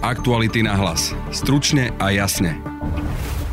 [0.00, 1.12] Aktuality na hlas.
[1.28, 2.56] Stručne a jasne.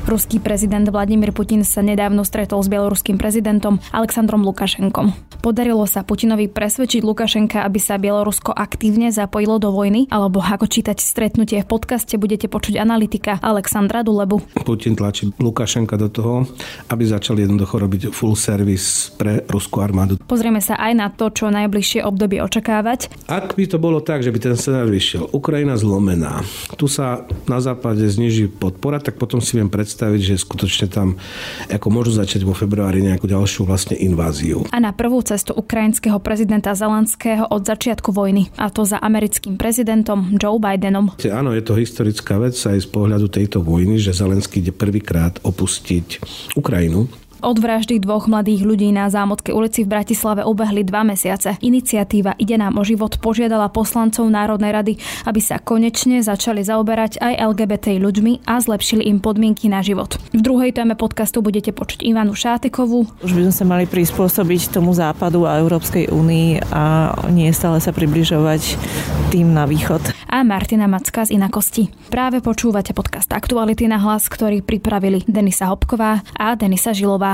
[0.08, 5.27] Ruský prezident Vladimír Putin sa nedávno stretol s bieloruským prezidentom Aleksandrom Lukašenkom.
[5.48, 11.00] Podarilo sa Putinovi presvedčiť Lukašenka, aby sa Bielorusko aktívne zapojilo do vojny, alebo ako čítať
[11.00, 14.44] stretnutie v podcaste budete počuť analytika Alexandra Dulebu.
[14.68, 16.44] Putin tlačí Lukašenka do toho,
[16.91, 20.20] aby začal jednoducho robiť full service pre ruskú armádu.
[20.27, 23.07] Pozrieme sa aj na to, čo najbližšie obdobie očakávať.
[23.32, 26.43] Ak by to bolo tak, že by ten scenár vyšiel, Ukrajina zlomená,
[26.76, 31.16] tu sa na západe zniží podpora, tak potom si viem predstaviť, že skutočne tam
[31.71, 34.68] ako môžu začať vo februári nejakú ďalšiu vlastne inváziu.
[34.76, 40.34] A na prvú cestu ukrajinského prezidenta Zelenského od začiatku vojny, a to za americkým prezidentom
[40.40, 41.13] Joe Bidenom.
[41.30, 46.23] Áno, je to historická vec aj z pohľadu tejto vojny, že Zelenský ide prvýkrát opustiť
[46.58, 47.12] Ukrajinu
[47.44, 51.60] od vraždy dvoch mladých ľudí na Zámodskej ulici v Bratislave ubehli dva mesiace.
[51.62, 54.94] Iniciatíva Ide nám o život požiadala poslancov Národnej rady,
[55.27, 60.18] aby sa konečne začali zaoberať aj LGBT ľuďmi a zlepšili im podmienky na život.
[60.34, 63.05] V druhej téme podcastu budete počuť Ivanu Šátekovú.
[63.21, 67.92] Už by sme sa mali prispôsobiť tomu západu a Európskej únii a nie stále sa
[67.92, 68.80] približovať
[69.30, 70.00] tým na východ.
[70.28, 71.88] A Martina Macka z Inakosti.
[72.12, 77.27] Práve počúvate podcast Aktuality na hlas, ktorý pripravili Denisa Hopková a Denisa Žilová.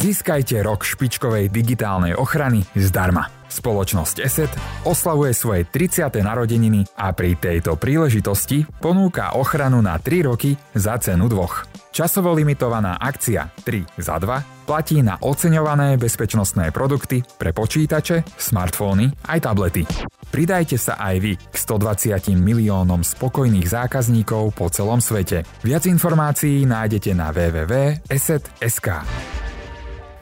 [0.00, 3.28] Získajte rok špičkovej digitálnej ochrany zdarma.
[3.52, 4.52] Spoločnosť ESET
[4.88, 6.08] oslavuje svoje 30.
[6.24, 11.69] narodeniny a pri tejto príležitosti ponúka ochranu na 3 roky za cenu dvoch.
[11.90, 19.38] Časovo limitovaná akcia 3 za 2 platí na oceňované bezpečnostné produkty pre počítače, smartfóny aj
[19.42, 19.82] tablety.
[20.30, 25.42] Pridajte sa aj vy k 120 miliónom spokojných zákazníkov po celom svete.
[25.66, 28.88] Viac informácií nájdete na www.eset.sk.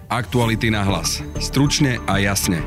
[0.08, 1.20] Aktuality na hlas.
[1.36, 2.64] Stručne a jasne.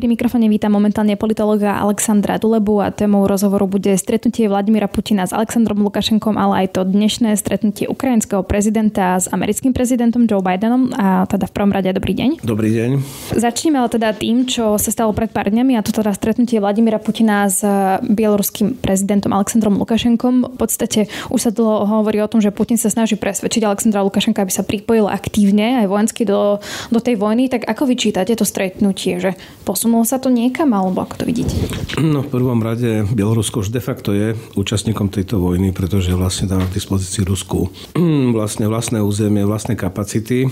[0.00, 5.36] Pri mikrofóne vítam momentálne politologa Alexandra Dulebu a témou rozhovoru bude stretnutie Vladimíra Putina s
[5.36, 10.88] Alexandrom Lukašenkom, ale aj to dnešné stretnutie ukrajinského prezidenta s americkým prezidentom Joe Bidenom.
[10.96, 12.40] A teda v prvom rade dobrý deň.
[12.40, 12.90] Dobrý deň.
[13.36, 16.96] Začneme ale teda tým, čo sa stalo pred pár dňami a to teda stretnutie Vladimíra
[16.96, 17.60] Putina s
[18.00, 20.56] bieloruským prezidentom Alexandrom Lukašenkom.
[20.56, 24.40] V podstate už sa dlho hovorí o tom, že Putin sa snaží presvedčiť Alexandra Lukašenka,
[24.40, 26.56] aby sa pripojil aktívne aj vojensky do,
[26.88, 27.52] do tej vojny.
[27.52, 29.36] Tak ako vyčítate to stretnutie, že
[29.68, 31.58] posun Posunulo sa to niekam, alebo ako to vidíte?
[31.98, 36.62] No v prvom rade Bielorusko už de facto je účastníkom tejto vojny, pretože vlastne dáva
[36.70, 37.74] k dispozícii Rusku
[38.38, 40.46] vlastne vlastné územie, vlastné kapacity.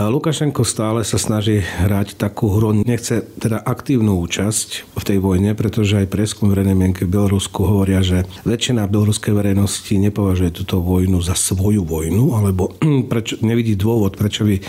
[0.00, 6.00] Lukašenko stále sa snaží hrať takú hru, nechce teda aktívnu účasť v tej vojne, pretože
[6.00, 11.36] aj preskum verejnej mienky v Bielorusku hovoria, že väčšina bieloruskej verejnosti nepovažuje túto vojnu za
[11.36, 12.72] svoju vojnu, alebo
[13.10, 14.62] prečo, nevidí dôvod, prečo by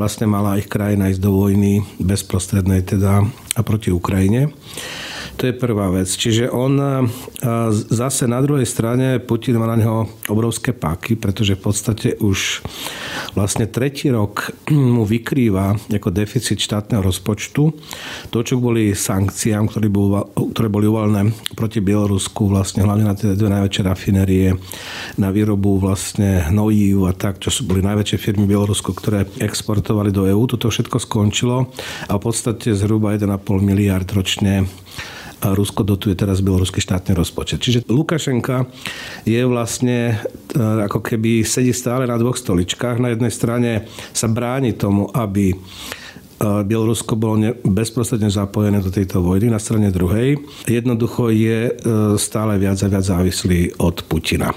[0.00, 3.26] vlastne mala ich krajina ísť do vojny bezprostrednej teda
[3.56, 4.54] a proti Ukrajine.
[5.38, 6.10] To je prvá vec.
[6.10, 6.82] Čiže on
[7.70, 12.66] zase na druhej strane Putin má na neho obrovské páky, pretože v podstate už
[13.38, 14.50] vlastne tretí rok
[14.98, 17.70] mu vykrýva ako deficit štátneho rozpočtu
[18.34, 20.18] to, čo boli sankciám, ktoré boli,
[20.58, 20.66] ktoré
[21.54, 24.58] proti Bielorusku, vlastne hlavne na tie dve najväčšie rafinérie,
[25.22, 30.26] na výrobu vlastne hnojív a tak, čo sú boli najväčšie firmy Bielorusku, ktoré exportovali do
[30.26, 30.50] EÚ.
[30.50, 31.70] Toto všetko skončilo
[32.10, 34.66] a v podstate zhruba 1,5 miliard ročne
[35.38, 37.62] a Rusko dotuje teraz bieloruský štátny rozpočet.
[37.62, 38.66] Čiže Lukašenka
[39.22, 40.18] je vlastne
[40.52, 42.98] e, ako keby sedí stále na dvoch stoličkách.
[42.98, 45.56] Na jednej strane sa bráni tomu, aby e,
[46.42, 50.42] Bielorusko bolo bezprostredne zapojené do tejto vojny na strane druhej.
[50.66, 51.72] Jednoducho je e,
[52.18, 54.50] stále viac a viac závislý od Putina.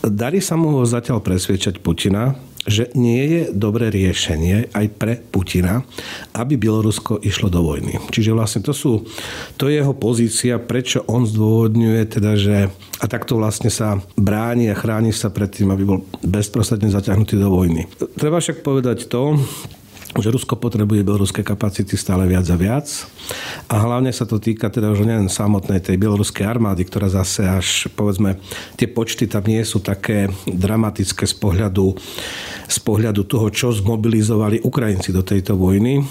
[0.00, 2.32] Darí sa mu zatiaľ presviečať Putina,
[2.64, 5.84] že nie je dobré riešenie aj pre Putina,
[6.32, 8.00] aby Bielorusko išlo do vojny.
[8.08, 9.04] Čiže vlastne to sú,
[9.60, 12.56] to je jeho pozícia, prečo on zdôvodňuje teda, že
[13.02, 17.52] a takto vlastne sa bráni a chráni sa pred tým, aby bol bezprostredne zaťahnutý do
[17.52, 17.84] vojny.
[18.16, 19.36] Treba však povedať to,
[20.14, 22.86] že Rusko potrebuje bieloruské kapacity stále viac a viac.
[23.66, 27.90] A hlavne sa to týka teda už nielen samotnej tej bieloruskej armády, ktorá zase až,
[27.98, 28.38] povedzme,
[28.78, 31.96] tie počty tam nie sú také dramatické z pohľadu,
[32.68, 36.04] z pohľadu toho, čo zmobilizovali Ukrajinci do tejto vojny.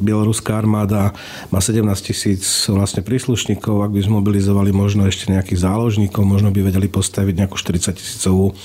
[0.00, 1.12] Bieloruská armáda
[1.52, 6.88] má 17 tisíc vlastne príslušníkov, ak by zmobilizovali možno ešte nejakých záložníkov, možno by vedeli
[6.88, 8.56] postaviť nejakú 40 tisícovú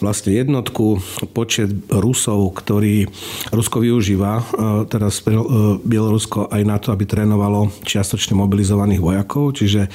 [0.00, 0.98] vlastne jednotku.
[1.36, 3.06] Počet Rusov, ktorí
[3.52, 4.42] Rusko využíva využíva e,
[4.88, 5.36] teraz e,
[5.84, 9.92] Bielorusko aj na to, aby trénovalo čiastočne mobilizovaných vojakov, čiže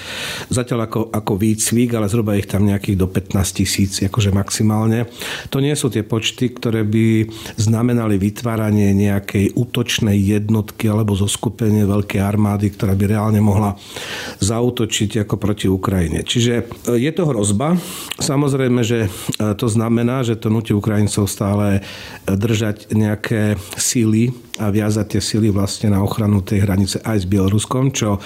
[0.53, 5.09] zatiaľ ako, ako výcvik, ale zhruba ich tam nejakých do 15 tisíc, akože maximálne.
[5.49, 7.25] To nie sú tie počty, ktoré by
[7.57, 13.73] znamenali vytváranie nejakej útočnej jednotky alebo zoskupenie veľkej armády, ktorá by reálne mohla
[14.37, 16.21] zautočiť ako proti Ukrajine.
[16.21, 16.53] Čiže
[16.93, 17.73] je to hrozba.
[18.21, 19.09] Samozrejme, že
[19.57, 21.81] to znamená, že to nutí Ukrajincov stále
[22.29, 23.57] držať nejaké
[23.95, 28.19] Seeley a viazať tie sily vlastne na ochranu tej hranice aj s Bieloruskom, čo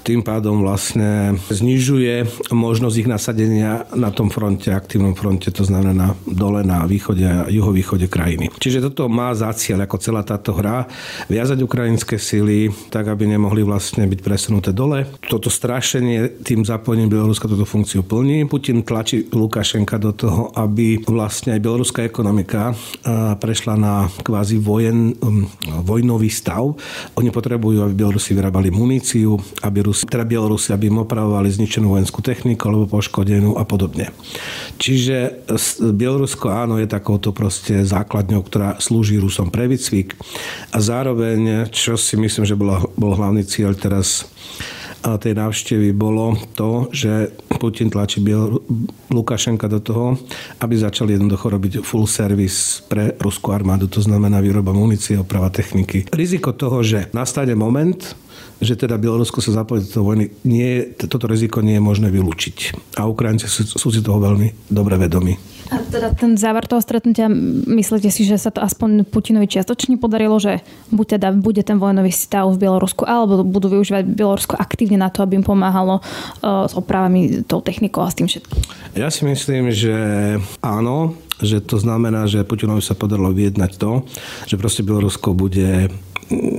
[0.00, 6.64] tým pádom vlastne znižuje možnosť ich nasadenia na tom fronte, aktívnom fronte, to znamená dole
[6.64, 8.48] na východe a juhovýchode krajiny.
[8.56, 10.88] Čiže toto má za cieľ, ako celá táto hra,
[11.28, 15.04] viazať ukrajinské sily tak, aby nemohli vlastne byť presunuté dole.
[15.28, 18.48] Toto strašenie tým zapojením Bieloruska túto funkciu plní.
[18.48, 22.72] Putin tlačí Lukašenka do toho, aby vlastne aj bieloruská ekonomika
[23.36, 23.94] prešla na
[24.24, 25.12] kvázi vojen,
[25.82, 26.74] vojnový stav.
[27.18, 32.22] Oni potrebujú, aby Bielorusi vyrábali muníciu, aby Rusi, teda Bielorusi, aby im opravovali zničenú vojenskú
[32.22, 34.10] techniku alebo poškodenú a podobne.
[34.78, 35.48] Čiže
[35.80, 40.14] Bielorusko áno je takouto proste základňou, ktorá slúži Rusom pre výcvik
[40.72, 44.28] a zároveň, čo si myslím, že bol, bol hlavný cieľ teraz
[45.14, 47.30] tej návštevy bolo to, že
[47.62, 48.18] Putin tlačí
[49.14, 50.18] Lukašenka do toho,
[50.58, 56.10] aby začali jednoducho robiť full service pre ruskú armádu, to znamená výroba munície, oprava techniky.
[56.10, 58.02] Riziko toho, že nastane moment,
[58.60, 62.76] že teda Bielorusko sa zapojí do vojny, nie, toto riziko nie je možné vylúčiť.
[62.96, 65.56] A Ukrajinci sú, sú si toho veľmi dobre vedomi.
[65.66, 67.26] A teda ten záver toho stretnutia,
[67.66, 70.62] myslíte si, že sa to aspoň Putinovi čiastočne podarilo, že
[70.94, 75.26] buď teda bude ten vojnový stav v Bielorusku, alebo budú využívať Bielorusko aktívne na to,
[75.26, 78.62] aby im pomáhalo uh, s opravami, tou technikou a s tým všetkým?
[78.94, 79.94] Ja si myslím, že
[80.62, 84.06] áno, že to znamená, že Putinovi sa podarilo vyjednať to,
[84.46, 85.90] že proste Bielorusko bude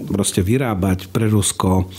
[0.08, 1.92] proste vyrábať pre Rusko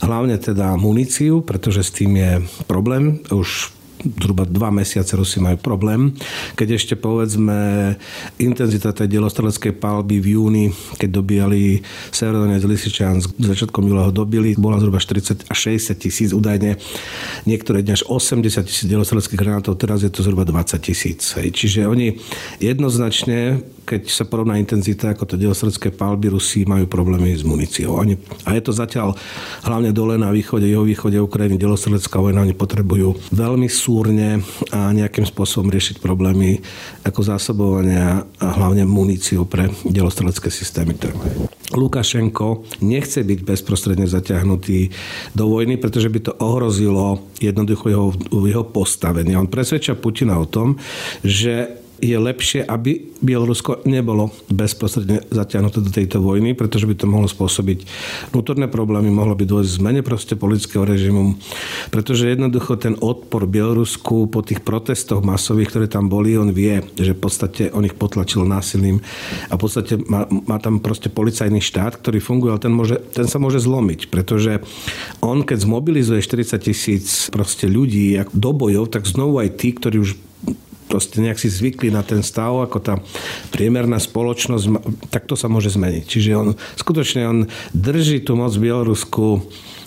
[0.00, 2.32] hlavne teda muníciu, pretože s tým je
[2.70, 3.20] problém.
[3.28, 3.75] Už
[4.14, 6.14] zhruba dva mesiace Rusi majú problém.
[6.54, 7.94] Keď ešte povedzme
[8.38, 10.66] intenzita tej dielostreleckej palby v júni,
[10.96, 11.82] keď dobíjali
[12.14, 16.78] Severodonec Lisičansk, začiatkom júla ho dobili, bola zhruba 40 až 60 tisíc údajne.
[17.44, 21.34] Niektoré dňa až 80 tisíc dielostreleckých granátov, teraz je to zhruba 20 tisíc.
[21.36, 22.18] Čiže oni
[22.62, 27.94] jednoznačne keď sa porovná intenzita ako to dielosredské palby, Rusi majú problémy s muníciou.
[27.94, 29.14] Oni, a je to zatiaľ
[29.62, 34.44] hlavne dole na východe, východe Ukrajiny, dielosredská vojna, oni potrebujú veľmi súrne
[34.76, 36.60] a nejakým spôsobom riešiť problémy
[37.08, 40.92] ako zásobovania a hlavne muníciu pre dielostrelecké systémy.
[41.72, 44.92] Lukašenko nechce byť bezprostredne zaťahnutý
[45.32, 48.08] do vojny, pretože by to ohrozilo jednoducho jeho,
[48.44, 49.32] jeho postavenie.
[49.32, 50.76] On presvedča Putina o tom,
[51.24, 57.24] že je lepšie, aby Bielorusko nebolo bezprostredne zatiahnuté do tejto vojny, pretože by to mohlo
[57.24, 57.88] spôsobiť
[58.36, 61.40] vnútorné problémy, mohlo by dôjsť zmene proste politického režimu,
[61.88, 67.16] pretože jednoducho ten odpor Bielorusku po tých protestoch masových, ktoré tam boli, on vie, že
[67.16, 69.00] v podstate on ich potlačil násilím
[69.48, 73.24] a v podstate má, má tam proste policajný štát, ktorý funguje, ale ten, môže, ten
[73.24, 74.60] sa môže zlomiť, pretože
[75.24, 80.10] on keď zmobilizuje 40 tisíc proste ľudí do bojov, tak znovu aj tí, ktorí už
[80.86, 82.94] proste nejak si zvykli na ten stav, ako tá
[83.50, 84.64] priemerná spoločnosť,
[85.10, 86.04] tak to sa môže zmeniť.
[86.06, 86.48] Čiže on
[86.78, 87.38] skutočne on
[87.74, 89.42] drží tú moc Bielorusku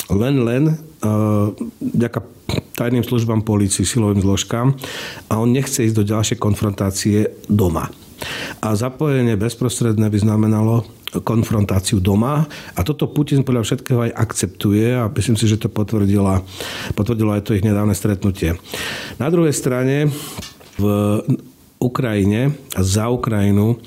[0.09, 2.25] len len uh, ďaká
[2.73, 4.73] tajným službám polícii, silovým zložkám
[5.29, 7.93] a on nechce ísť do ďalšej konfrontácie doma.
[8.59, 10.83] A zapojenie bezprostredné by znamenalo
[11.23, 12.45] konfrontáciu doma
[12.77, 17.57] a toto Putin podľa všetkého aj akceptuje a myslím si, že to potvrdilo aj to
[17.57, 18.53] ich nedávne stretnutie.
[19.17, 20.13] Na druhej strane
[20.79, 20.83] v
[21.79, 23.79] Ukrajine a za Ukrajinu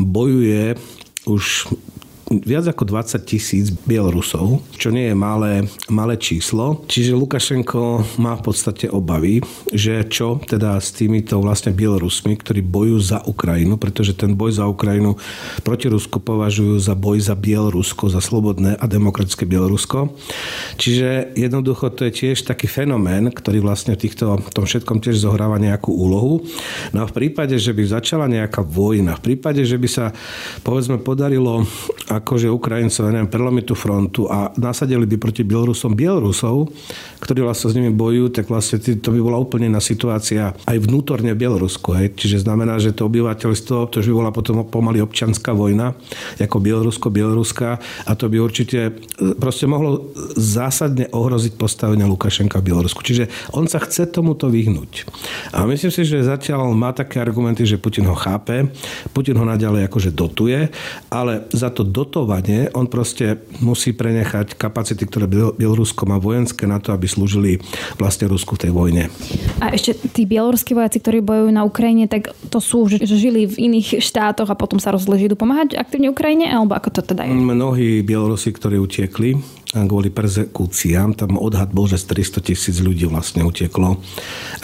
[0.00, 0.76] bojuje
[1.28, 1.68] už
[2.28, 6.84] viac ako 20 tisíc Bielorusov, čo nie je malé, malé číslo.
[6.84, 9.40] Čiže Lukašenko má v podstate obavy,
[9.72, 14.68] že čo teda s týmito vlastne Bielorusmi, ktorí bojujú za Ukrajinu, pretože ten boj za
[14.68, 15.16] Ukrajinu
[15.64, 20.12] proti Rusku považujú za boj za Bielorusko, za slobodné a demokratické Bielorusko.
[20.76, 25.56] Čiže jednoducho to je tiež taký fenomén, ktorý vlastne v týchto, tom všetkom tiež zohráva
[25.56, 26.44] nejakú úlohu.
[26.92, 30.04] No a v prípade, že by začala nejaká vojna, v prípade, že by sa
[30.60, 31.64] povedzme podarilo
[32.20, 36.70] akože Ukrajincov, neviem, prelomiť tú frontu a nasadili by proti Bielorusom Bielorusov,
[37.22, 41.32] ktorí vlastne s nimi bojujú, tak vlastne to by bola úplne iná situácia aj vnútorne
[41.34, 41.94] v Bielorusku.
[41.94, 42.18] Hej.
[42.18, 45.94] Čiže znamená, že to obyvateľstvo, to už by bola potom pomaly občanská vojna,
[46.40, 48.92] ako Bielorusko, Bieloruská a to by určite e,
[49.36, 53.00] proste mohlo zásadne ohroziť postavenie Lukašenka v Bielorusku.
[53.02, 55.06] Čiže on sa chce tomuto vyhnúť.
[55.54, 58.68] A myslím si, že zatiaľ má také argumenty, že Putin ho chápe,
[59.12, 60.68] Putin ho naďalej akože dotuje,
[61.12, 66.96] ale za to dotovanie on proste musí prenechať kapacity, ktoré Bielorusko má vojenské na to,
[66.96, 67.60] aby slúžili
[68.00, 69.12] vlastne Rusku v tej vojne.
[69.60, 73.68] A ešte tí bieloruskí vojaci, ktorí bojujú na Ukrajine, tak to sú, že žili v
[73.68, 77.36] iných štátoch a potom sa idú pomáhať aktívne Ukrajine, alebo ako to teda je?
[77.36, 79.36] Mnohí Bielorusi, ktorí utiekli,
[79.74, 81.12] kvôli persekúciám.
[81.12, 84.00] Tam odhad bol, že z 300 tisíc ľudí vlastne uteklo,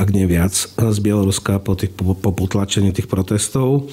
[0.00, 3.92] ak nie viac, z Bieloruska po, tých, po potlačení tých protestov.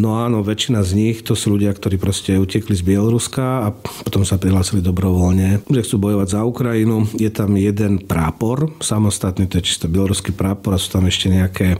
[0.00, 4.24] No áno, väčšina z nich to sú ľudia, ktorí proste utekli z Bieloruska a potom
[4.24, 7.04] sa prihlásili dobrovoľne, že chcú bojovať za Ukrajinu.
[7.20, 11.76] Je tam jeden prápor, samostatný, to je čisto bieloruský prápor a sú tam ešte nejaké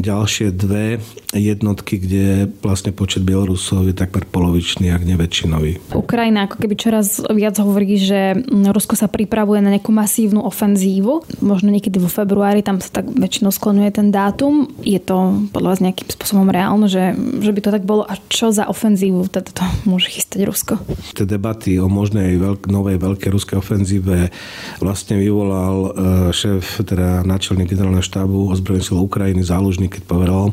[0.00, 1.02] ďalšie dve
[1.36, 5.92] jednotky, kde vlastne počet Bielorusov je takmer polovičný, ak neväčšinový.
[5.92, 11.42] Ukrajina ako keby čoraz viac hovorí, že Rusko sa pripravuje na nejakú masívnu ofenzívu.
[11.42, 14.70] Možno niekedy vo februári, tam sa tak väčšinou skloňuje ten dátum.
[14.82, 17.12] Je to podľa vás nejakým spôsobom reálne, že,
[17.42, 18.06] že by to tak bolo?
[18.06, 20.74] A čo za ofenzívu teda to môže chystať Rusko?
[21.18, 24.30] Tie debaty o možnej veľk, novej veľkej ruskej ofenzíve
[24.78, 25.90] vlastne vyvolal e,
[26.30, 30.44] šéf, teda náčelník generálneho štábu ozbrojených síl Ukrajiny, zálužný, keď povedal,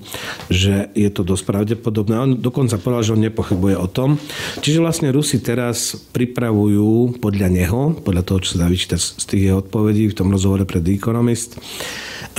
[0.50, 2.16] že je to dosť pravdepodobné.
[2.18, 4.18] On dokonca povedal, že on nepochybuje o tom.
[4.60, 9.26] Čiže vlastne Rusi teraz pripravujú pod podľa neho, podľa toho, čo sa dá vyčítať z
[9.28, 11.60] tých jeho odpovedí v tom rozhovore pre The Economist,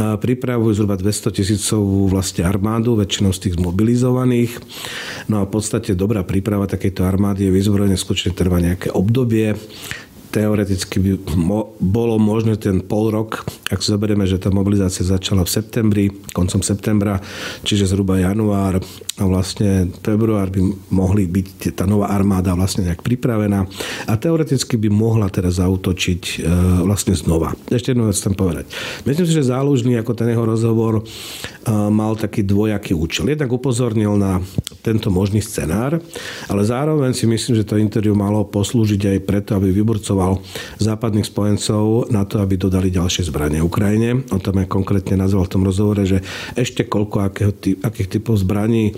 [0.00, 4.56] pripravujú zhruba 200 tisícovú vlastne armádu, väčšinou z tých zmobilizovaných.
[5.28, 9.52] No a v podstate dobrá príprava takejto armády je vyzbrojenie skutočne trvá nejaké obdobie
[10.26, 15.48] teoreticky by mo- bolo možné ten pol rok, ak si zoberieme, že tá mobilizácia začala
[15.48, 16.04] v septembri,
[16.36, 17.16] koncom septembra,
[17.64, 18.84] čiže zhruba január
[19.24, 20.60] vlastne február by
[20.92, 23.64] mohli byť tá nová armáda vlastne nejak pripravená
[24.04, 26.34] a teoreticky by mohla teraz zautočiť e,
[26.84, 27.56] vlastne znova.
[27.72, 28.68] Ešte jednu vec chcem povedať.
[29.08, 31.02] Myslím si, že zálužný ako ten jeho rozhovor e,
[31.72, 33.32] mal taký dvojaký účel.
[33.32, 34.44] Jednak upozornil na
[34.84, 35.96] tento možný scenár,
[36.52, 40.44] ale zároveň si myslím, že to interviu malo poslúžiť aj preto, aby vyburcoval
[40.76, 44.28] západných spojencov na to, aby dodali ďalšie zbranie Ukrajine.
[44.28, 46.20] On tam aj konkrétne nazval v tom rozhovore, že
[46.52, 48.92] ešte koľko akého, akých typov zbraní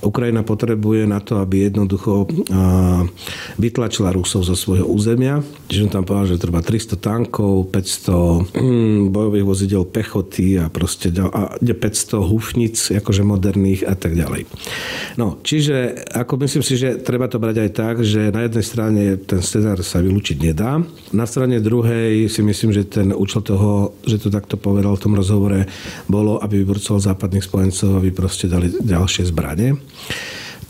[0.00, 2.24] Ukrajina potrebuje na to, aby jednoducho
[3.60, 5.44] vytlačila Rusov zo svojho územia.
[5.68, 11.58] Čiže tam povedal, že treba 300 tankov, 500 hm, bojových vozidel pechoty a proste a
[11.60, 14.48] 500 húfnic, akože moderných a tak ďalej.
[15.20, 19.02] No, čiže ako myslím si, že treba to brať aj tak, že na jednej strane
[19.20, 24.22] ten scenár sa vylúčiť nedá, na strane druhej si myslím, že ten účel toho, že
[24.22, 25.66] to takto povedal v tom rozhovore,
[26.06, 29.49] bolo, aby vyburcoval západných spojencov, aby proste dali ďalšie zbranie.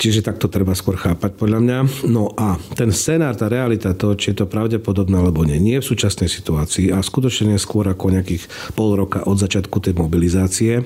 [0.01, 1.79] Čiže takto treba skôr chápať podľa mňa.
[2.09, 5.85] No a ten scenár, tá realita toho, či je to pravdepodobné alebo nie, nie je
[5.85, 10.85] v súčasnej situácii a skutočne skôr ako nejakých pol roka od začiatku tej mobilizácie, e,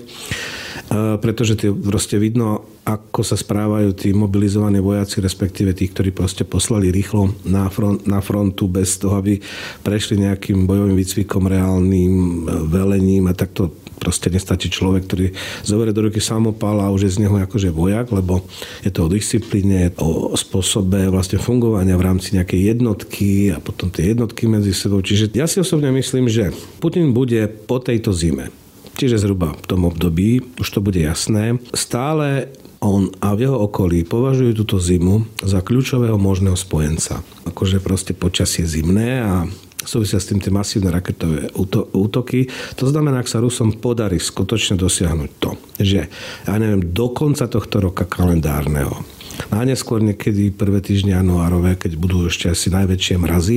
[1.23, 6.91] pretože tie proste vidno, ako sa správajú tí mobilizovaní vojaci, respektíve tí, ktorí proste poslali
[6.91, 9.39] rýchlo na, front, na frontu bez toho, aby
[9.87, 12.27] prešli nejakým bojovým výcvikom, reálnym e,
[12.67, 15.27] velením a takto proste nestačí človek, ktorý
[15.65, 18.45] zoberie do ruky samopal a už je z neho akože vojak, lebo
[18.83, 24.13] je to o disciplíne, o spôsobe vlastne fungovania v rámci nejakej jednotky a potom tie
[24.13, 25.01] jednotky medzi sebou.
[25.01, 28.53] Čiže ja si osobne myslím, že Putin bude po tejto zime
[28.95, 32.47] čiže zhruba v tom období, už to bude jasné, stále
[32.85, 37.25] on a v jeho okolí považujú túto zimu za kľúčového možného spojenca.
[37.49, 39.49] Akože proste počasie zimné a
[39.85, 41.53] súvisia s tým tie masívne raketové
[41.93, 42.49] útoky.
[42.81, 46.09] To znamená, ak sa Rusom podarí skutočne dosiahnuť to, že
[46.49, 49.05] ja neviem, do konca tohto roka kalendárneho
[49.51, 53.57] a neskôr niekedy prvé týždne januárové, keď budú ešte asi najväčšie mrazy,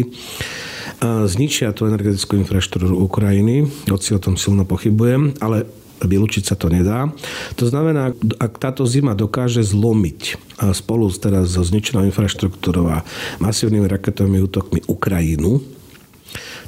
[1.29, 5.69] zničia tú energetickú infraštruktúru Ukrajiny, hoci o tom silno pochybujem, ale
[6.01, 7.09] vylúčiť sa to nedá.
[7.57, 10.37] To znamená, ak táto zima dokáže zlomiť
[10.73, 13.05] spolu teraz so zničenou infraštruktúrou a
[13.37, 15.61] masívnymi raketovými útokmi Ukrajinu,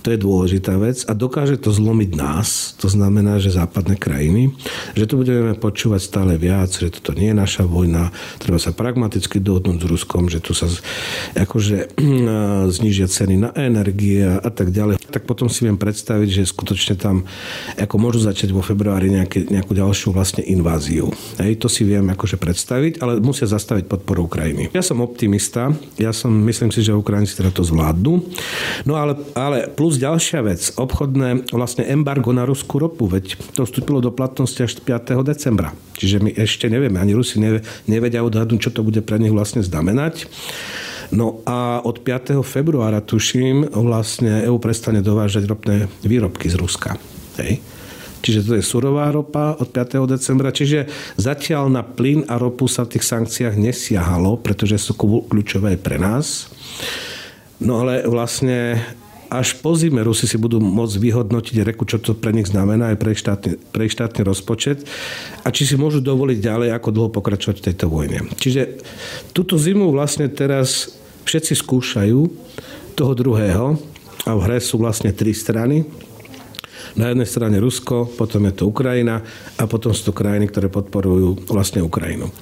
[0.03, 4.55] To je dôležitá vec a dokáže to zlomiť nás, to znamená, že západné krajiny,
[4.95, 9.43] že tu budeme počúvať stále viac, že toto nie je naša vojna, treba sa pragmaticky
[9.43, 10.71] dohodnúť s Ruskom, že tu sa
[11.35, 11.99] akože
[12.75, 15.01] znižia ceny na energie a tak ďalej.
[15.09, 17.27] Tak potom si viem predstaviť, že skutočne tam
[17.75, 21.11] ako môžu začať vo februári nejaké, nejakú ďalšiu vlastne inváziu.
[21.41, 24.71] Hej, to si viem akože predstaviť, ale musia zastaviť podporu Ukrajiny.
[24.71, 28.21] Ja som optimista, ja som, myslím si, že Ukrajinci teda to zvládnu.
[28.85, 34.05] No ale, ale plus ďalšia vec, obchodné vlastne embargo na ruskú ropu, veď to vstúpilo
[34.05, 35.17] do platnosti až 5.
[35.25, 35.73] decembra.
[35.97, 37.41] Čiže my ešte nevieme, ani Rusi
[37.89, 40.29] nevedia odhadnúť, čo to bude pre nich vlastne znamenať.
[41.09, 42.37] No a od 5.
[42.45, 46.93] februára, tuším, vlastne EU prestane dovážať ropné výrobky z Ruska.
[47.41, 47.57] Hej.
[48.21, 50.05] Čiže to je surová ropa od 5.
[50.05, 50.53] decembra.
[50.53, 50.85] Čiže
[51.17, 54.93] zatiaľ na plyn a ropu sa v tých sankciách nesiahalo, pretože sú
[55.25, 56.45] kľúčové pre nás.
[57.57, 58.77] No ale vlastne
[59.29, 62.97] až po zime Rusi si budú môcť vyhodnotiť reku, čo to pre nich znamená aj
[62.97, 64.81] pre štátny, pre štátny rozpočet
[65.45, 68.25] a či si môžu dovoliť ďalej, ako dlho pokračovať v tejto vojne.
[68.33, 68.81] Čiže
[69.31, 70.97] túto zimu vlastne teraz
[71.29, 72.19] všetci skúšajú
[72.97, 73.77] toho druhého
[74.25, 75.85] a v hre sú vlastne tri strany.
[76.97, 79.21] Na jednej strane Rusko, potom je to Ukrajina
[79.57, 82.33] a potom sú to krajiny, ktoré podporujú vlastne Ukrajinu.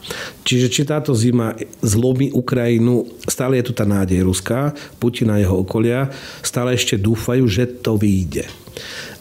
[0.47, 5.59] Čiže či táto zima zlomí Ukrajinu, stále je tu tá nádej Ruská, Putina a jeho
[5.59, 6.07] okolia,
[6.39, 8.47] stále ešte dúfajú, že to vyjde.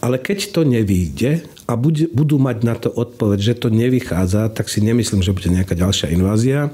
[0.04, 1.74] Ale keď to nevyjde a
[2.12, 6.12] budú mať na to odpoveď, že to nevychádza, tak si nemyslím, že bude nejaká ďalšia
[6.14, 6.70] invázia.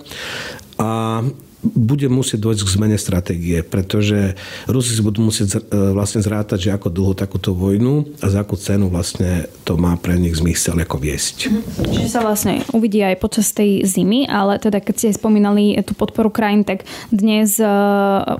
[0.76, 1.22] A
[1.62, 4.34] bude musieť dôjsť k zmene stratégie, pretože
[4.66, 8.58] Rusi si budú musieť e, vlastne zrátať, že ako dlho takúto vojnu a za akú
[8.58, 11.36] cenu vlastne to má pre nich zmysel ako viesť.
[11.48, 11.60] Mhm.
[11.94, 16.34] Čiže sa vlastne uvidí aj počas tej zimy, ale teda keď ste spomínali tú podporu
[16.34, 16.82] krajín, tak
[17.14, 17.66] dnes e,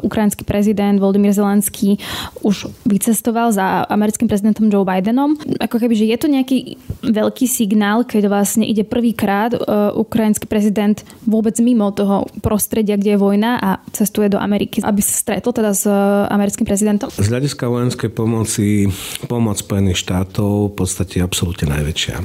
[0.02, 2.02] ukrajinský prezident Volodymyr Zelenský
[2.42, 5.38] už vycestoval za americkým prezidentom Joe Bidenom.
[5.62, 6.58] Ako keby, že je to nejaký
[7.06, 9.58] veľký signál, keď vlastne ide prvýkrát e,
[9.94, 15.12] ukrajinský prezident vôbec mimo toho prostredia, kde je vojna a cestuje do Ameriky, aby sa
[15.12, 15.92] stretol teda s e,
[16.33, 17.12] americkým prezidentom?
[17.12, 18.88] Z hľadiska vojenskej pomoci
[19.28, 22.16] pomoc Spojených štátov v podstate je absolútne najväčšia.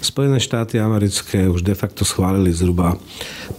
[0.00, 2.96] Spojené štáty americké už de facto schválili zhruba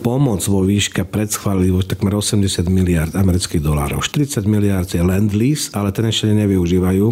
[0.02, 4.02] pomoc vo výške, predschválili takmer 80 miliard amerických dolárov.
[4.02, 7.06] 40 miliard je land lease, ale ten ešte nevyužívajú,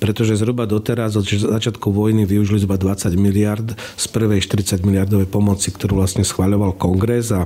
[0.00, 5.74] pretože zhruba doteraz od začiatku vojny využili zhruba 20 miliard z prvej 40 miliardovej pomoci,
[5.74, 7.44] ktorú vlastne schváľoval kongres a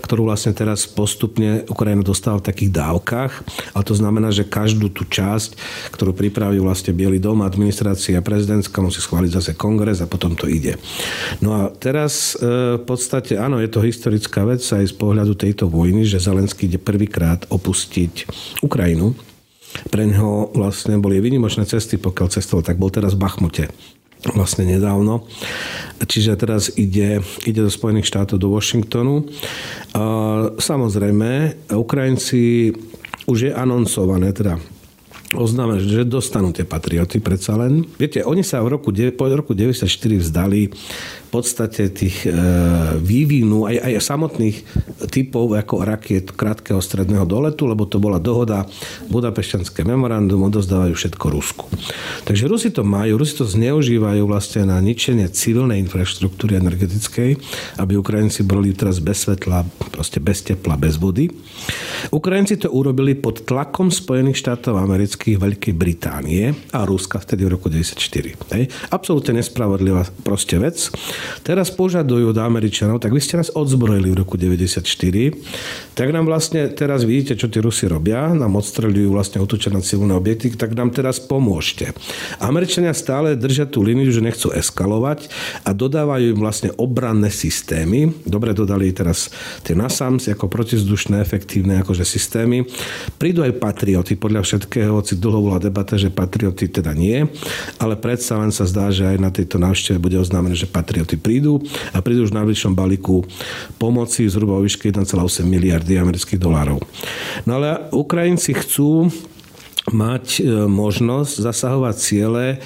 [0.00, 3.32] ktorú vlastne teraz postupne Ukrajina dostáva v takých dávkach,
[3.74, 5.58] ale to znamená, že každú tú časť,
[5.90, 10.78] ktorú pripraví vlastne Bielý dom, administrácia prezidentská musí schváliť zase kongres a potom to ide.
[11.42, 15.66] No a teraz e, v podstate, áno, je to historická vec aj z pohľadu tejto
[15.66, 18.30] vojny, že Zelenský ide prvýkrát opustiť
[18.62, 19.18] Ukrajinu.
[19.90, 23.66] Pre neho vlastne boli výnimočné cesty, pokiaľ cestoval, tak bol teraz v Bachmute
[24.30, 25.26] vlastne nedávno.
[26.02, 29.26] Čiže teraz ide, ide do Spojených štátov, do Washingtonu.
[30.58, 31.30] Samozrejme,
[31.74, 32.70] Ukrajinci
[33.26, 34.58] už je anoncované, teda
[35.32, 37.88] oznáme, že dostanú tie patrioty predsa len.
[37.96, 39.88] Viete, oni sa v roku, po roku 94
[40.20, 40.68] vzdali
[41.32, 42.30] podstate tých e,
[43.00, 44.56] vývinu aj, aj samotných
[45.08, 48.68] typov ako rakiet krátkeho stredného doletu, lebo to bola dohoda
[49.08, 51.64] Budapešťanské memorandum, odozdávajú všetko Rusku.
[52.28, 57.40] Takže Rusi to majú, Rusi to zneužívajú vlastne na ničenie civilnej infraštruktúry energetickej,
[57.80, 61.32] aby Ukrajinci boli teraz bez svetla, proste bez tepla, bez vody.
[62.12, 67.72] Ukrajinci to urobili pod tlakom Spojených štátov amerických, Veľkej Británie a Ruska vtedy v roku
[67.72, 68.52] 1994.
[68.52, 68.64] Hej.
[68.92, 70.92] Absolútne nespravodlivá proste vec.
[71.42, 74.84] Teraz požadujú od Američanov, tak vy ste nás odzbrojili v roku 94,
[75.92, 80.14] tak nám vlastne teraz vidíte, čo tí Rusi robia, nám odstreľujú vlastne útočia na civilné
[80.16, 81.92] objekty, tak nám teraz pomôžte.
[82.40, 85.28] Američania stále držia tú líniu, že nechcú eskalovať
[85.66, 88.10] a dodávajú im vlastne obranné systémy.
[88.24, 89.28] Dobre dodali teraz
[89.66, 92.64] tie NASAMS ako protizdušné efektívne akože systémy.
[93.20, 97.26] Prídu aj patrioty, podľa všetkého, hoci dlho bola debata, že patrioty teda nie,
[97.78, 101.16] ale predsa len sa zdá, že aj na tejto návšteve bude oznámené, že patrioty patrioty
[101.20, 101.60] prídu
[101.92, 103.24] a prídu už v najbližšom balíku
[103.76, 106.80] pomoci zhruba o výške 1,8 miliardy amerických dolárov.
[107.44, 109.12] No ale Ukrajinci chcú
[109.92, 112.56] mať e, možnosť zasahovať ciele e,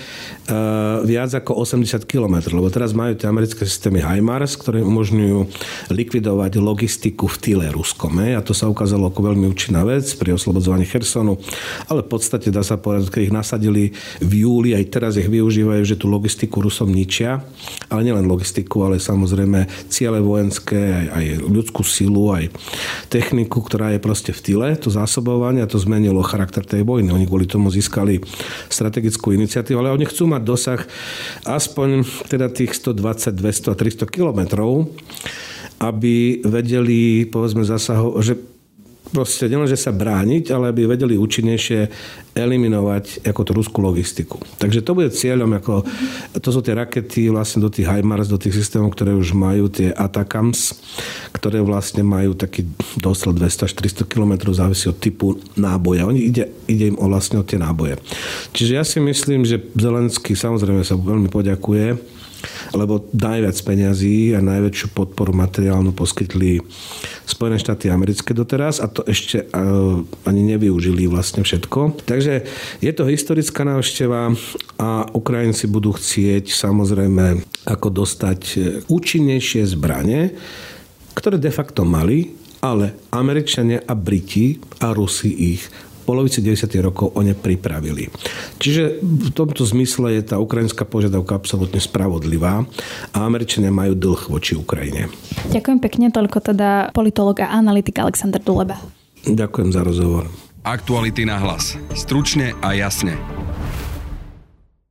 [1.02, 5.38] viac ako 80 km, lebo teraz majú tie americké systémy HIMARS, ktoré umožňujú
[5.90, 8.16] likvidovať logistiku v tyle ruskom.
[8.22, 11.36] A to sa ukázalo ako veľmi účinná vec pri oslobodzovaní Chersonu,
[11.90, 13.84] ale v podstate dá sa povedať, keď ich nasadili
[14.22, 17.42] v júli, aj teraz ich využívajú, že tú logistiku Rusom ničia,
[17.90, 22.48] ale nielen logistiku, ale samozrejme ciele vojenské, aj, aj ľudskú silu, aj
[23.10, 27.24] techniku, ktorá je proste v tyle, to zásobovanie a to zmenilo charakter tej vojny Oni
[27.24, 28.20] kvôli tomu získali
[28.68, 30.80] strategickú iniciatívu, ale oni chcú mať dosah
[31.48, 34.92] aspoň teda tých 120, 200 a 300 kilometrov,
[35.80, 38.34] aby vedeli, povedzme, zasahovať, že
[39.10, 41.80] proste nielenže sa brániť, ale aby vedeli účinnejšie
[42.34, 44.42] eliminovať ako tú ruskú logistiku.
[44.58, 45.86] Takže to bude cieľom, ako,
[46.40, 49.92] to sú tie rakety vlastne do tých HIMARS, do tých systémov, ktoré už majú tie
[49.92, 50.76] ATACAMS,
[51.32, 52.68] ktoré vlastne majú taký
[52.98, 56.08] dosel 200 až 300 km, závisí od typu náboja.
[56.08, 57.96] Oni ide, ide im o vlastne o tie náboje.
[58.52, 62.15] Čiže ja si myslím, že Zelenský samozrejme sa veľmi poďakuje
[62.72, 66.60] lebo najviac peňazí a najväčšiu podporu materiálnu poskytli
[67.26, 69.50] Spojené štáty americké doteraz a to ešte
[70.22, 72.06] ani nevyužili vlastne všetko.
[72.06, 72.46] Takže
[72.78, 74.32] je to historická návšteva
[74.78, 80.36] a Ukrajinci budú chcieť samozrejme ako dostať e, účinnejšie zbranie,
[81.18, 82.30] ktoré de facto mali,
[82.62, 85.66] ale Američania a Briti a Rusi ich
[86.06, 86.70] polovici 90.
[86.78, 88.06] rokov o ne pripravili.
[88.62, 92.62] Čiže v tomto zmysle je tá ukrajinská požiadavka absolútne spravodlivá
[93.10, 95.10] a Američania majú dlh voči Ukrajine.
[95.50, 98.78] Ďakujem pekne, toľko teda politolog a analytik Aleksandr Duleba.
[99.26, 100.30] Ďakujem za rozhovor.
[100.62, 101.74] Aktuality na hlas.
[101.98, 103.18] Stručne a jasne.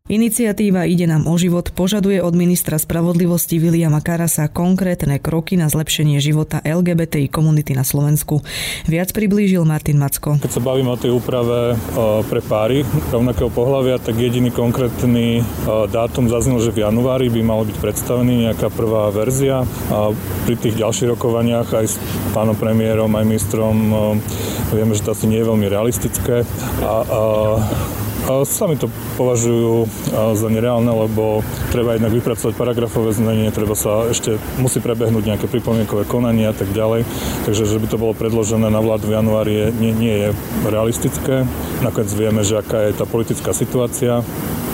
[0.06, 6.22] Iniciatíva Ide nám o život požaduje od ministra spravodlivosti Viliama Karasa konkrétne kroky na zlepšenie
[6.22, 8.46] života LGBTI komunity na Slovensku.
[8.86, 10.38] Viac priblížil Martin Macko.
[10.38, 11.76] Keď sa bavíme o tej úprave e,
[12.22, 15.44] pre páry rovnakého pohľavia, tak jediný konkrétny e,
[15.90, 19.66] dátum zaznel, že v januári by malo byť predstavený nejaká prvá verzia.
[19.90, 20.14] A
[20.46, 21.98] pri tých ďalších rokovaniach aj s
[22.30, 23.98] pánom premiérom, aj ministrom e,
[24.70, 26.46] vieme, že to asi nie je veľmi realistické.
[26.86, 27.22] A, a
[28.26, 28.90] Sami to
[29.22, 29.86] považujú
[30.34, 36.10] za nereálne, lebo treba jednak vypracovať paragrafové znenie, treba sa ešte, musí prebehnúť nejaké pripomienkové
[36.10, 37.06] konanie a tak ďalej.
[37.46, 40.30] Takže, že by to bolo predložené na vládu v januári, nie, nie je
[40.66, 41.46] realistické.
[41.86, 44.26] Nakoniec vieme, že aká je tá politická situácia.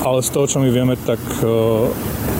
[0.01, 1.45] Ale z toho, čo my vieme, tak e,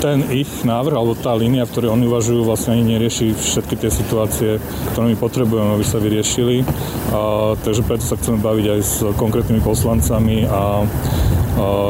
[0.01, 3.93] ten ich návrh, alebo tá línia, v ktorej oni uvažujú, vlastne ani nerieši všetky tie
[3.93, 4.57] situácie,
[4.91, 6.65] ktoré my potrebujeme, aby sa vyriešili.
[7.13, 10.81] A, takže preto sa chceme baviť aj s konkrétnymi poslancami a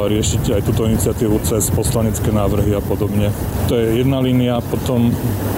[0.08, 3.32] riešiť aj túto iniciatívu cez poslanecké návrhy a podobne.
[3.72, 4.60] To je jedna línia.
[4.60, 5.16] Potom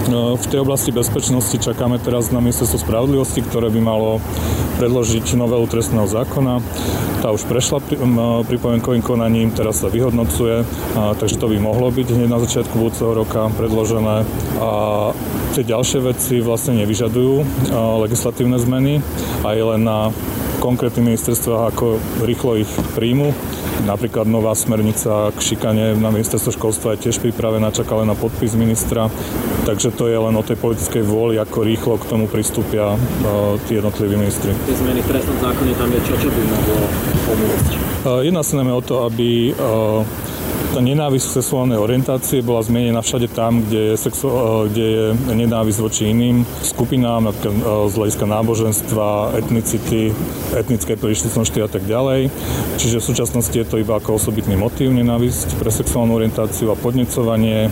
[0.09, 4.21] no, v tej oblasti bezpečnosti čakáme teraz na ministerstvo spravodlivosti, ktoré by malo
[4.77, 6.61] predložiť novelu trestného zákona.
[7.23, 7.79] Tá už prešla
[8.43, 10.67] pripomienkovým konaním, teraz sa vyhodnocuje,
[11.17, 14.27] takže to by mohlo byť hneď na začiatku budúceho roka predložené.
[14.59, 14.69] A
[15.55, 17.33] tie ďalšie veci vlastne nevyžadujú
[18.03, 18.99] legislatívne zmeny,
[19.47, 20.11] aj len na
[20.59, 23.31] konkrétnych ministerstvách, ako rýchlo ich príjmu.
[23.83, 28.55] Napríklad nová smernica k šikane na ministerstvo školstva je tiež pripravená, čaká len na podpis
[28.55, 29.11] ministra.
[29.67, 33.75] Takže to je len o tej politickej vôli, ako rýchlo k tomu pristúpia uh, tí
[33.75, 34.55] jednotliví ministri.
[34.67, 36.77] Tie zmeny v trestnom zákone tam je čo, čo by mohlo
[37.27, 37.71] pomôcť?
[38.07, 40.07] Uh, jedná sa najmä o to, aby uh,
[40.73, 45.05] tá nenávisť sexuálnej orientácie bola zmenená všade tam, kde je, sexu- eh, kde je
[45.37, 50.09] nenávisť voči iným skupinám, napríklad eh, z hľadiska náboženstva, etnicity,
[50.57, 52.33] etnické príslušnosti a tak ďalej.
[52.81, 57.69] Čiže v súčasnosti je to iba ako osobitný motív nenávisť pre sexuálnu orientáciu a podnecovanie.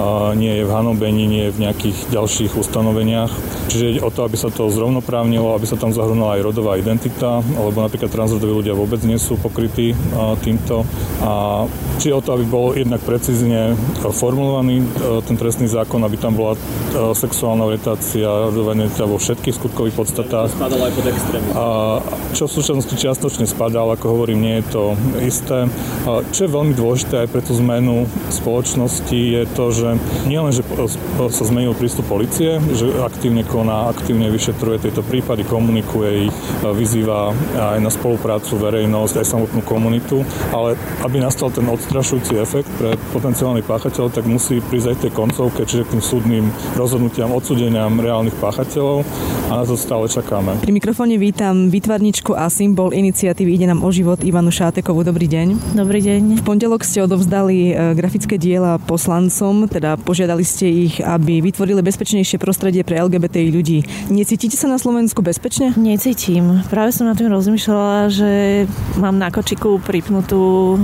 [0.00, 3.30] A nie je v hanobení, nie je v nejakých ďalších ustanoveniach.
[3.70, 7.38] Čiže ide o to, aby sa to zrovnoprávnilo, aby sa tam zahrnula aj rodová identita,
[7.54, 9.94] alebo napríklad transrodoví ľudia vôbec nie sú pokrytí
[10.42, 10.82] týmto.
[11.22, 11.64] A
[12.02, 14.80] čiže o to, aby bol jednak precízne formulovaný
[15.28, 16.56] ten trestný zákon, aby tam bola
[17.12, 20.48] sexuálna orientácia, rodová identita vo všetkých skutkových podstatách.
[20.56, 21.04] Spadalo aj pod
[21.52, 21.64] A
[22.32, 24.82] čo v súčasnosti čiastočne spadá, ale ako hovorím, nie je to
[25.20, 25.68] isté.
[26.32, 29.88] Čo je veľmi dôležité aj pre tú zmenu spoločnosti je to, že
[30.24, 30.64] nielen, že
[31.28, 37.36] sa zmenil prístup policie, že aktívne koná, aktívne vyšetruje tieto prípady, komunikuje ich, vyzýva
[37.76, 40.24] aj na spoluprácu verejnosť, aj samotnú komunitu,
[40.56, 45.66] ale aby nastal ten odstrašujúci efekt pre potenciálnych páchateľov, tak musí prísť aj tej koncovke,
[45.66, 46.44] čiže k tým súdnym
[46.78, 49.02] rozhodnutiam, odsudeniam reálnych páchateľov
[49.50, 50.62] a na to stále čakáme.
[50.62, 55.02] Pri mikrofóne vítam výtvarničku a symbol iniciatívy Ide nám o život Ivanu Šátekovú.
[55.02, 55.74] Dobrý deň.
[55.74, 56.38] Dobrý deň.
[56.38, 62.38] V pondelok ste odovzdali e, grafické diela poslancom, teda požiadali ste ich, aby vytvorili bezpečnejšie
[62.38, 63.82] prostredie pre LGBTI ľudí.
[64.06, 65.74] Necítite sa na Slovensku bezpečne?
[65.74, 66.62] Necítim.
[66.70, 68.30] Práve som na tým rozmýšľala, že
[69.02, 70.78] mám na kočiku pripnutú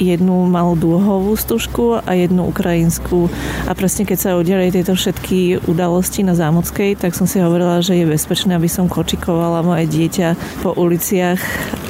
[0.00, 3.28] jednu malú dúhovú stužku a jednu ukrajinskú.
[3.68, 8.00] A presne keď sa udiali tieto všetky udalosti na Zámockej, tak som si hovorila, že
[8.00, 11.38] je bezpečné, aby som kočikovala moje dieťa po uliciach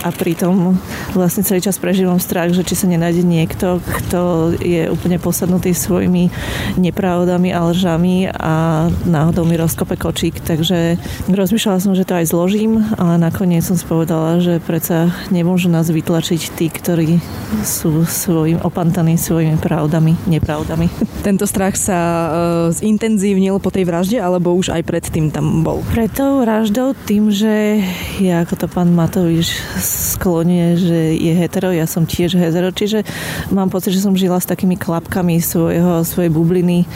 [0.05, 0.81] a pritom
[1.13, 6.33] vlastne celý čas prežívam strach, že či sa nenájde niekto, kto je úplne posadnutý svojimi
[6.81, 10.41] nepravdami a lžami a náhodou mi rozkope kočík.
[10.41, 10.97] Takže
[11.29, 15.89] rozmýšľala som, že to aj zložím, ale nakoniec som si povedala, že predsa nemôžu nás
[15.93, 17.21] vytlačiť tí, ktorí
[17.65, 20.89] sú svojim opantaní svojimi pravdami, nepravdami.
[21.21, 22.29] Tento strach sa e,
[22.73, 25.85] zintenzívnil po tej vražde, alebo už aj predtým tam bol?
[25.93, 27.83] Pred tou vraždou tým, že
[28.19, 33.07] ja ako to pán Matovič sklonie, že je hetero, ja som tiež hetero, čiže
[33.55, 36.87] mám pocit, že som žila s takými klapkami svojho, svojej bubliny e,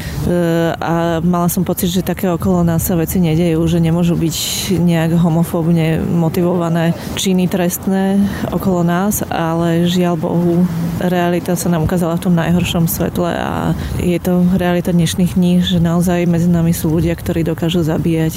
[0.75, 4.37] a mala som pocit, že také okolo nás sa veci nedejú, že nemôžu byť
[4.83, 8.19] nejak homofóbne motivované činy trestné
[8.51, 10.67] okolo nás, ale žiaľ Bohu,
[10.99, 15.79] realita sa nám ukázala v tom najhoršom svetle a je to realita dnešných dní, že
[15.83, 18.35] naozaj medzi nami sú ľudia, ktorí dokážu zabíjať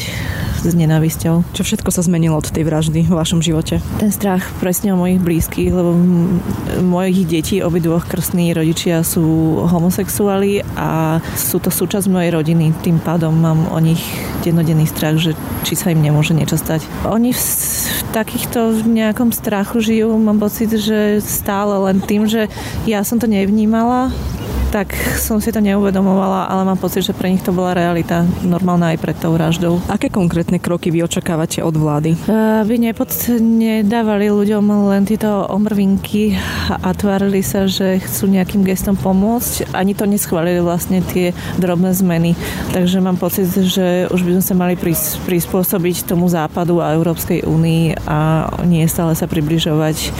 [0.71, 1.55] s nenávisťou.
[1.55, 3.79] Čo všetko sa zmenilo od tej vraždy v vašom živote?
[3.99, 5.95] Ten strach presne o mojich blízkych, lebo
[6.83, 12.75] mojich detí, obidvoch krstní rodičia sú homosexuáli a sú to súčasť mojej rodiny.
[12.83, 14.01] Tým pádom mám o nich
[14.43, 16.83] dennodenný strach, že či sa im nemôže niečo stať.
[17.07, 22.51] Oni v, v takýchto nejakom strachu žijú, mám pocit, že stále len tým, že
[22.87, 24.11] ja som to nevnímala,
[24.67, 28.93] tak som si to neuvedomovala, ale mám pocit, že pre nich to bola realita normálna
[28.93, 29.79] aj pred tou vraždou.
[29.87, 32.19] Aké konkrétne kroky vy očakávate od vlády?
[32.27, 33.07] Aby nepod,
[33.39, 36.35] nedávali ľuďom len tieto omrvinky
[36.69, 39.71] a tvárili sa, že chcú nejakým gestom pomôcť.
[39.71, 42.35] Ani to neschválili vlastne tie drobné zmeny.
[42.75, 48.03] Takže mám pocit, že už by sme sa mali prispôsobiť tomu západu a Európskej únii
[48.03, 50.11] a nie stále sa približovať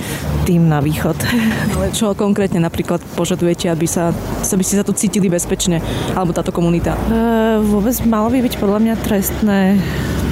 [0.47, 1.19] tým na východ.
[1.75, 4.15] Ale čo konkrétne napríklad požadujete, aby sa
[4.53, 5.81] aby ste sa tu cítili bezpečne,
[6.13, 6.95] alebo táto komunita?
[6.95, 6.99] E,
[7.63, 9.59] vôbec malo by byť podľa mňa trestné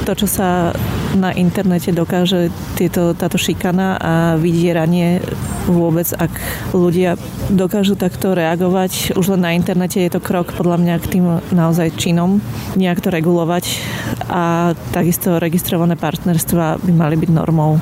[0.05, 0.69] to, čo sa
[1.17, 5.23] na internete dokáže tieto, táto šikana a vydieranie
[5.65, 6.29] vôbec, ak
[6.75, 7.17] ľudia
[7.49, 9.17] dokážu takto reagovať.
[9.17, 12.37] Už len na internete je to krok podľa mňa k tým naozaj činom,
[12.77, 13.81] nejak to regulovať
[14.29, 17.81] a takisto registrované partnerstva by mali byť normou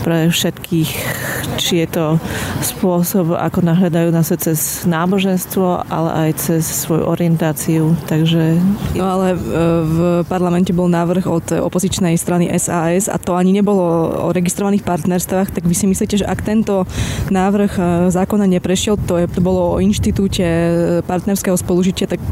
[0.00, 0.90] pre všetkých,
[1.60, 2.06] či je to
[2.64, 7.92] spôsob, ako nahľadajú na sa cez náboženstvo, ale aj cez svoju orientáciu.
[8.08, 8.56] Takže...
[8.96, 9.38] No ale e,
[9.84, 13.82] v parlamente bol návrh od opozičnej strany SAS a to ani nebolo
[14.24, 16.88] o registrovaných partnerstvách, tak vy si myslíte, že ak tento
[17.28, 17.82] návrh e,
[18.12, 20.70] zákona neprešiel, to, je, to bolo o inštitúte e,
[21.04, 22.22] partnerského spolužitia, tak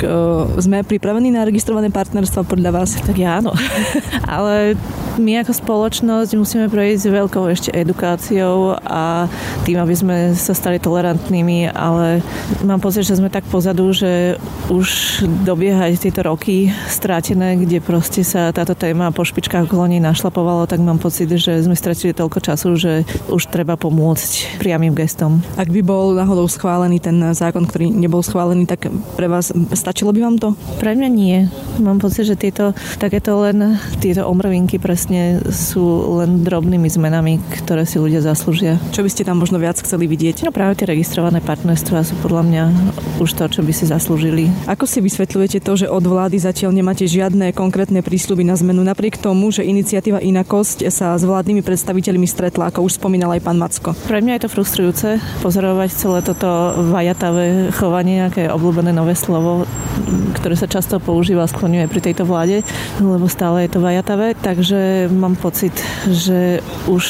[0.59, 2.97] sme pripravení na registrované partnerstva podľa vás?
[3.01, 3.53] Tak ja áno.
[4.29, 4.79] ale
[5.19, 9.27] my ako spoločnosť musíme prejsť veľkou ešte edukáciou a
[9.67, 12.23] tým, aby sme sa stali tolerantnými, ale
[12.63, 14.39] mám pocit, že sme tak pozadu, že
[14.71, 20.71] už dobiehať tieto roky strátené, kde proste sa táto téma po špičkách okolo nej našlapovalo,
[20.71, 22.93] tak mám pocit, že sme stratili toľko času, že
[23.27, 25.43] už treba pomôcť priamým gestom.
[25.59, 28.87] Ak by bol náhodou schválený ten zákon, ktorý nebol schválený, tak
[29.19, 30.49] pre vás stačilo by vám to?
[30.79, 31.51] Pre mňa nie.
[31.83, 32.71] Mám pocit, že tieto,
[33.03, 35.08] takéto len tieto omrvinky presne
[35.49, 35.85] sú
[36.21, 38.77] len drobnými zmenami, ktoré si ľudia zaslúžia.
[38.93, 40.45] Čo by ste tam možno viac chceli vidieť?
[40.45, 42.65] No práve tie registrované partnerstvá sú podľa mňa
[43.23, 44.51] už to, čo by si zaslúžili.
[44.67, 49.21] Ako si vysvetľujete to, že od vlády zatiaľ nemáte žiadne konkrétne prísľuby na zmenu, napriek
[49.21, 53.95] tomu, že iniciatíva Inakosť sa s vládnymi predstaviteľmi stretla, ako už spomínal aj pán Macko?
[53.95, 55.09] Pre mňa je to frustrujúce
[55.45, 56.49] pozorovať celé toto
[56.91, 59.69] vajatavé chovanie, aké je obľúbené nové slovo,
[60.35, 62.67] ktoré sa často používa a skloňuje pri tejto vláde,
[62.99, 65.71] lebo stále je to vajatavé, takže mám pocit,
[66.11, 66.59] že
[66.91, 67.05] už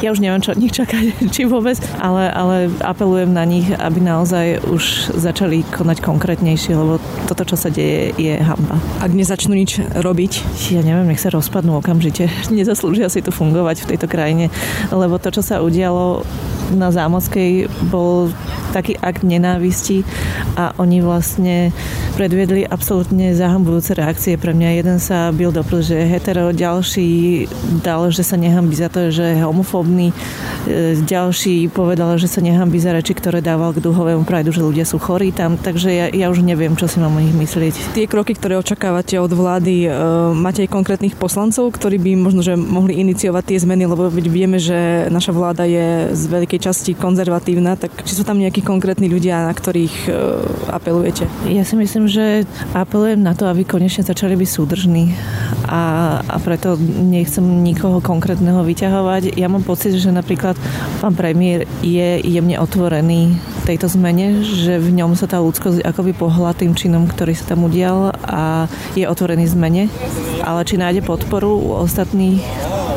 [0.00, 4.00] ja už neviem, čo od nich čakať, či vôbec, ale, ale apelujem na nich, aby
[4.00, 6.96] naozaj už začali konať konkrétnejšie, lebo
[7.28, 8.80] toto, čo sa deje, je hamba.
[9.04, 10.32] Ak nezačnú nič robiť?
[10.72, 12.32] Ja neviem, nech sa rozpadnú okamžite.
[12.54, 14.48] Nezaslúžia si tu fungovať v tejto krajine,
[14.88, 16.24] lebo to, čo sa udialo
[16.72, 18.32] na Zámockej, bol
[18.74, 20.02] taký akt nenávisti
[20.58, 21.70] a oni vlastne
[22.18, 24.82] predviedli absolútne zahambujúce reakcie pre mňa.
[24.82, 27.46] Jeden sa bil do že je hetero, ďalší
[27.82, 30.14] dal, že sa nehambí za to, že je homofóbny,
[30.66, 34.86] e, ďalší povedal, že sa nehambí za reči, ktoré dával k duhovému prajdu, že ľudia
[34.86, 37.94] sú chorí tam, takže ja, ja už neviem, čo si mám o nich myslieť.
[37.94, 39.88] Tie kroky, ktoré očakávate od vlády, e,
[40.34, 45.10] máte aj konkrétnych poslancov, ktorí by možno, že mohli iniciovať tie zmeny, lebo vieme, že
[45.10, 49.54] naša vláda je z veľkej časti konzervatívna, tak či sú tam nejakí konkrétni ľudia, na
[49.54, 50.10] ktorých e,
[50.70, 51.28] apelujete?
[51.50, 55.14] Ja si myslím, že apelujem na to, aby konečne začali byť súdržní
[55.68, 59.36] a, a preto nechcem nikoho konkrétneho vyťahovať.
[59.36, 60.58] Ja mám pocit, že napríklad
[61.00, 66.52] pán premiér je jemne otvorený tejto zmene, že v ňom sa tá ľudskosť akoby pohla
[66.52, 69.88] tým činom, ktorý sa tam udial a je otvorený zmene.
[70.44, 72.44] Ale či nájde podporu u ostatných,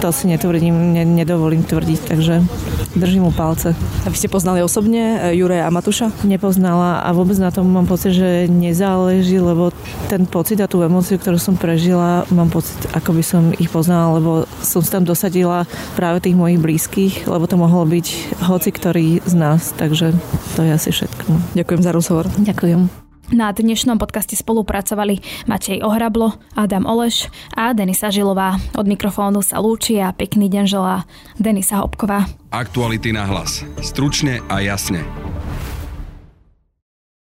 [0.04, 2.44] to si netvrdím, ne, nedovolím tvrdiť, takže
[2.98, 3.74] držím mu palce.
[4.04, 6.26] A vy ste poznali osobne e, Jure a Matuša?
[6.26, 9.72] Nepoznala a vôbec na tom mám pocit, že nezáleží, lebo
[10.12, 14.18] ten pocit a tú emóciu, ktorú som prežila, mám pocit, ako by som ich poznala,
[14.20, 18.08] lebo som si tam dosadila práve tých mojich blízkych, lebo to mohol byť
[18.46, 20.14] hoci ktorý z nás, takže
[20.58, 21.58] to je asi všetko.
[21.58, 22.26] Ďakujem za rozhovor.
[22.38, 23.07] Ďakujem.
[23.28, 25.20] Na dnešnom podcaste spolupracovali
[25.52, 28.56] Matej Ohrablo, Adam Oleš a Denisa Žilová.
[28.72, 31.04] Od mikrofónu sa lúči a pekný deň želá
[31.36, 32.24] Denisa Hopková.
[32.56, 33.68] Aktuality na hlas.
[33.84, 35.04] Stručne a jasne.